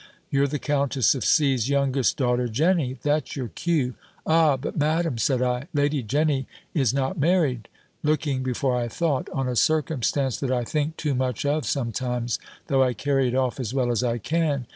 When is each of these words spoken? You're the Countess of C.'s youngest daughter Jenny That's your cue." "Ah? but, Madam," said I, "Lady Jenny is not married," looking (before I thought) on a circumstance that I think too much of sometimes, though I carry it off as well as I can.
You're 0.31 0.47
the 0.47 0.57
Countess 0.57 1.13
of 1.13 1.23
C.'s 1.23 1.69
youngest 1.69 2.17
daughter 2.17 2.47
Jenny 2.47 2.97
That's 3.03 3.35
your 3.35 3.49
cue." 3.49 3.93
"Ah? 4.25 4.57
but, 4.57 4.75
Madam," 4.75 5.19
said 5.19 5.43
I, 5.43 5.67
"Lady 5.75 6.01
Jenny 6.01 6.47
is 6.73 6.91
not 6.91 7.19
married," 7.19 7.67
looking 8.01 8.41
(before 8.41 8.75
I 8.75 8.87
thought) 8.87 9.29
on 9.29 9.47
a 9.47 9.55
circumstance 9.55 10.39
that 10.39 10.49
I 10.49 10.63
think 10.63 10.97
too 10.97 11.13
much 11.13 11.45
of 11.45 11.67
sometimes, 11.67 12.39
though 12.65 12.81
I 12.81 12.93
carry 12.95 13.27
it 13.27 13.35
off 13.35 13.59
as 13.59 13.75
well 13.75 13.91
as 13.91 14.03
I 14.03 14.17
can. 14.17 14.65